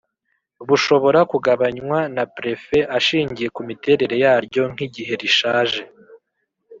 bushobora 0.67 1.19
kugabanywa 1.31 1.99
na 2.15 2.23
prefe 2.37 2.77
ashingiye 2.97 3.47
kumiterere 3.55 4.15
yaryo 4.23 4.63
nk’igihe 4.73 5.13
rishaje 5.21 5.81